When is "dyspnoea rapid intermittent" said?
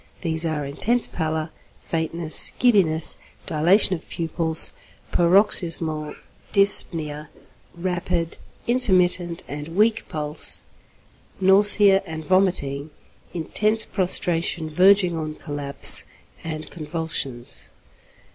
6.51-9.43